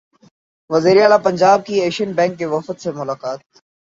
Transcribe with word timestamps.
وزیراعلی 0.69 1.17
پنجاب 1.23 1.59
کی 1.65 1.75
Asian 1.81 2.11
bank 2.11 2.33
کے 2.39 2.45
وفد 2.45 2.77
سے 2.79 2.89
ملاقات 2.91 3.39